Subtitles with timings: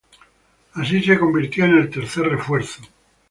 [0.73, 2.81] Así, se convirtió en el tercer refuerzo.